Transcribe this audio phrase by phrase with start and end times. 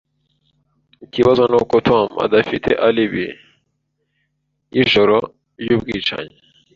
[1.05, 3.25] Ikibazo nuko Tom adafite alibi
[4.73, 5.15] yijoro
[5.61, 6.35] ryubwicanyi.